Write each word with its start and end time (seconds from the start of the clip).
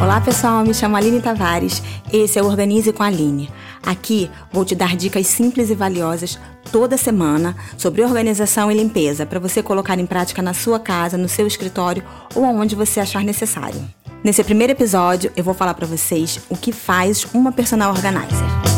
Olá 0.00 0.20
pessoal, 0.20 0.64
me 0.64 0.72
chamo 0.72 0.96
Aline 0.96 1.20
Tavares. 1.20 1.82
Esse 2.12 2.38
é 2.38 2.42
o 2.42 2.46
Organize 2.46 2.92
com 2.92 3.02
a 3.02 3.06
Aline. 3.06 3.50
Aqui 3.84 4.30
vou 4.52 4.64
te 4.64 4.76
dar 4.76 4.96
dicas 4.96 5.26
simples 5.26 5.70
e 5.70 5.74
valiosas 5.74 6.38
toda 6.70 6.96
semana 6.96 7.56
sobre 7.76 8.04
organização 8.04 8.70
e 8.70 8.76
limpeza 8.76 9.26
para 9.26 9.40
você 9.40 9.60
colocar 9.60 9.98
em 9.98 10.06
prática 10.06 10.40
na 10.40 10.54
sua 10.54 10.78
casa, 10.78 11.18
no 11.18 11.28
seu 11.28 11.48
escritório 11.48 12.04
ou 12.32 12.44
aonde 12.44 12.76
você 12.76 13.00
achar 13.00 13.24
necessário. 13.24 13.82
Nesse 14.22 14.44
primeiro 14.44 14.72
episódio, 14.72 15.32
eu 15.36 15.42
vou 15.42 15.52
falar 15.52 15.74
para 15.74 15.86
vocês 15.86 16.38
o 16.48 16.56
que 16.56 16.70
faz 16.70 17.26
uma 17.34 17.50
personal 17.50 17.90
organizer. 17.90 18.77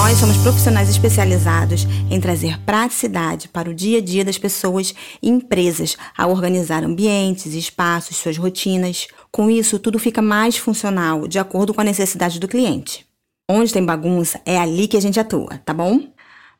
Nós 0.00 0.16
somos 0.18 0.36
profissionais 0.36 0.88
especializados 0.88 1.84
em 2.08 2.20
trazer 2.20 2.56
praticidade 2.60 3.48
para 3.48 3.68
o 3.68 3.74
dia 3.74 3.98
a 3.98 4.00
dia 4.00 4.24
das 4.24 4.38
pessoas 4.38 4.94
e 5.20 5.28
empresas 5.28 5.96
ao 6.16 6.30
organizar 6.30 6.84
ambientes, 6.84 7.52
espaços, 7.52 8.16
suas 8.16 8.38
rotinas. 8.38 9.08
Com 9.32 9.50
isso, 9.50 9.76
tudo 9.76 9.98
fica 9.98 10.22
mais 10.22 10.56
funcional, 10.56 11.26
de 11.26 11.40
acordo 11.40 11.74
com 11.74 11.80
a 11.80 11.84
necessidade 11.84 12.38
do 12.38 12.46
cliente. 12.46 13.04
Onde 13.50 13.72
tem 13.72 13.84
bagunça, 13.84 14.40
é 14.46 14.56
ali 14.56 14.86
que 14.86 14.96
a 14.96 15.00
gente 15.00 15.18
atua, 15.18 15.58
tá 15.64 15.74
bom? 15.74 16.00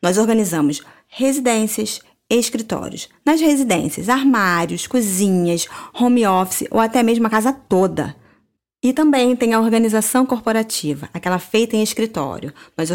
Nós 0.02 0.18
organizamos 0.18 0.82
residências, 1.06 2.00
escritórios. 2.28 3.08
Nas 3.24 3.40
residências, 3.40 4.08
armários, 4.08 4.88
cozinhas, 4.88 5.68
home 5.94 6.26
office 6.26 6.66
ou 6.72 6.80
até 6.80 7.04
mesmo 7.04 7.28
a 7.28 7.30
casa 7.30 7.52
toda. 7.52 8.16
E 8.82 8.92
também 8.92 9.34
tem 9.34 9.54
a 9.54 9.60
organização 9.60 10.24
corporativa, 10.24 11.08
aquela 11.12 11.40
feita 11.40 11.74
em 11.74 11.82
escritório. 11.82 12.54
Nós 12.76 12.90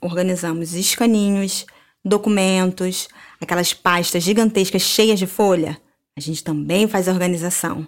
organizamos 0.00 0.74
escaninhos, 0.74 1.66
documentos, 2.04 3.08
aquelas 3.40 3.74
pastas 3.74 4.22
gigantescas 4.22 4.82
cheias 4.82 5.18
de 5.18 5.26
folha. 5.26 5.80
A 6.16 6.20
gente 6.20 6.44
também 6.44 6.86
faz 6.86 7.08
a 7.08 7.12
organização. 7.12 7.84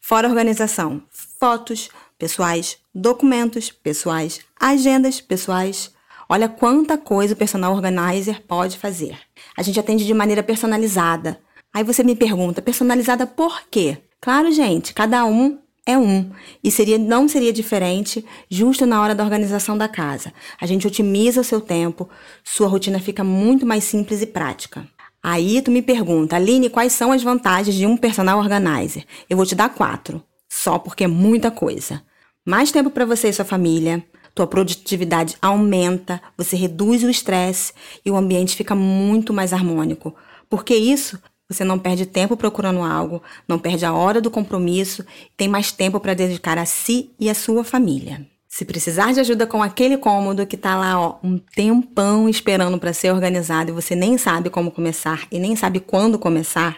Fora 0.00 0.28
a 0.28 0.30
organização, 0.30 1.02
fotos 1.10 1.88
pessoais, 2.16 2.76
documentos 2.94 3.70
pessoais, 3.70 4.40
agendas 4.60 5.20
pessoais. 5.20 5.92
Olha 6.28 6.48
quanta 6.48 6.96
coisa 6.96 7.34
o 7.34 7.36
personal 7.36 7.74
organizer 7.74 8.40
pode 8.42 8.78
fazer. 8.78 9.18
A 9.56 9.62
gente 9.62 9.80
atende 9.80 10.06
de 10.06 10.14
maneira 10.14 10.42
personalizada. 10.42 11.40
Aí 11.72 11.82
você 11.82 12.04
me 12.04 12.14
pergunta, 12.14 12.62
personalizada 12.62 13.26
por 13.26 13.62
quê? 13.68 13.98
Claro, 14.20 14.52
gente, 14.52 14.94
cada 14.94 15.24
um 15.24 15.58
é 15.86 15.98
um 15.98 16.30
e 16.62 16.70
seria 16.70 16.98
não 16.98 17.28
seria 17.28 17.52
diferente 17.52 18.24
justo 18.48 18.86
na 18.86 19.00
hora 19.02 19.14
da 19.14 19.22
organização 19.22 19.76
da 19.76 19.88
casa. 19.88 20.32
A 20.60 20.66
gente 20.66 20.86
otimiza 20.86 21.40
o 21.40 21.44
seu 21.44 21.60
tempo, 21.60 22.08
sua 22.42 22.68
rotina 22.68 22.98
fica 22.98 23.22
muito 23.22 23.66
mais 23.66 23.84
simples 23.84 24.22
e 24.22 24.26
prática. 24.26 24.86
Aí 25.22 25.62
tu 25.62 25.70
me 25.70 25.80
pergunta, 25.80 26.36
Aline, 26.36 26.68
quais 26.68 26.92
são 26.92 27.10
as 27.10 27.22
vantagens 27.22 27.74
de 27.76 27.86
um 27.86 27.96
personal 27.96 28.38
organizer? 28.38 29.04
Eu 29.28 29.36
vou 29.36 29.46
te 29.46 29.54
dar 29.54 29.70
quatro, 29.70 30.22
só 30.48 30.78
porque 30.78 31.04
é 31.04 31.08
muita 31.08 31.50
coisa. 31.50 32.02
Mais 32.46 32.70
tempo 32.70 32.90
para 32.90 33.06
você 33.06 33.28
e 33.28 33.32
sua 33.32 33.44
família, 33.44 34.04
tua 34.34 34.46
produtividade 34.46 35.36
aumenta, 35.40 36.20
você 36.36 36.56
reduz 36.56 37.02
o 37.02 37.08
estresse 37.08 37.72
e 38.04 38.10
o 38.10 38.16
ambiente 38.16 38.56
fica 38.56 38.74
muito 38.74 39.32
mais 39.32 39.52
harmônico. 39.52 40.14
Porque 40.50 40.74
isso 40.74 41.18
você 41.54 41.64
não 41.64 41.78
perde 41.78 42.04
tempo 42.04 42.36
procurando 42.36 42.82
algo, 42.82 43.22
não 43.48 43.58
perde 43.58 43.84
a 43.84 43.92
hora 43.92 44.20
do 44.20 44.30
compromisso, 44.30 45.04
tem 45.36 45.48
mais 45.48 45.72
tempo 45.72 45.98
para 46.00 46.14
dedicar 46.14 46.58
a 46.58 46.66
si 46.66 47.10
e 47.18 47.30
a 47.30 47.34
sua 47.34 47.64
família. 47.64 48.26
Se 48.48 48.64
precisar 48.64 49.12
de 49.12 49.18
ajuda 49.18 49.46
com 49.48 49.62
aquele 49.62 49.96
cômodo 49.96 50.46
que 50.46 50.54
está 50.54 50.76
lá 50.76 51.00
ó, 51.00 51.16
um 51.24 51.38
tempão 51.38 52.28
esperando 52.28 52.78
para 52.78 52.92
ser 52.92 53.12
organizado 53.12 53.70
e 53.70 53.74
você 53.74 53.96
nem 53.96 54.16
sabe 54.16 54.48
como 54.48 54.70
começar 54.70 55.26
e 55.32 55.40
nem 55.40 55.56
sabe 55.56 55.80
quando 55.80 56.20
começar, 56.20 56.76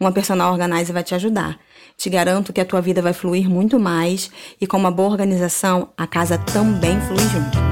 uma 0.00 0.10
personal 0.10 0.52
organizer 0.52 0.92
vai 0.92 1.04
te 1.04 1.14
ajudar. 1.14 1.60
Te 1.96 2.10
garanto 2.10 2.52
que 2.52 2.60
a 2.60 2.64
tua 2.64 2.80
vida 2.80 3.00
vai 3.00 3.12
fluir 3.12 3.48
muito 3.48 3.78
mais 3.78 4.32
e 4.60 4.66
com 4.66 4.76
uma 4.76 4.90
boa 4.90 5.10
organização, 5.10 5.90
a 5.96 6.08
casa 6.08 6.38
também 6.38 7.00
flui 7.02 7.28
junto. 7.28 7.71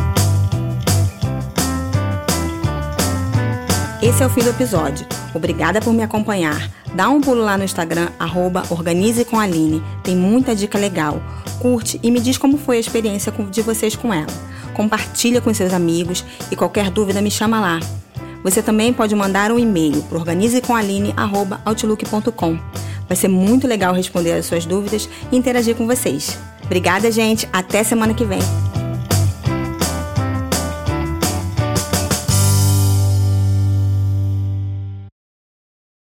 Esse 4.02 4.22
é 4.22 4.26
o 4.26 4.30
fim 4.30 4.42
do 4.42 4.48
episódio. 4.48 5.06
Obrigada 5.34 5.78
por 5.78 5.92
me 5.92 6.02
acompanhar. 6.02 6.70
Dá 6.94 7.10
um 7.10 7.20
pulo 7.20 7.42
lá 7.42 7.58
no 7.58 7.64
Instagram, 7.64 8.08
arroba 8.18 8.62
Organize 8.70 9.26
com 9.26 9.38
Aline. 9.38 9.82
Tem 10.02 10.16
muita 10.16 10.56
dica 10.56 10.78
legal. 10.78 11.22
Curte 11.58 12.00
e 12.02 12.10
me 12.10 12.18
diz 12.18 12.38
como 12.38 12.56
foi 12.56 12.78
a 12.78 12.80
experiência 12.80 13.30
de 13.30 13.60
vocês 13.60 13.94
com 13.94 14.10
ela. 14.12 14.26
Compartilha 14.72 15.42
com 15.42 15.52
seus 15.52 15.74
amigos 15.74 16.24
e 16.50 16.56
qualquer 16.56 16.90
dúvida 16.90 17.20
me 17.20 17.30
chama 17.30 17.60
lá. 17.60 17.78
Você 18.42 18.62
também 18.62 18.90
pode 18.90 19.14
mandar 19.14 19.52
um 19.52 19.58
e-mail 19.58 20.02
para 20.04 20.16
organizecomaline.outlook.com. 20.16 22.58
Vai 23.06 23.16
ser 23.16 23.28
muito 23.28 23.66
legal 23.66 23.92
responder 23.92 24.32
as 24.32 24.46
suas 24.46 24.64
dúvidas 24.64 25.10
e 25.30 25.36
interagir 25.36 25.76
com 25.76 25.86
vocês. 25.86 26.38
Obrigada, 26.64 27.12
gente. 27.12 27.46
Até 27.52 27.84
semana 27.84 28.14
que 28.14 28.24
vem. 28.24 28.40